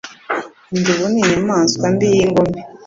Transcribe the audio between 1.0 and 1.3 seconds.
ni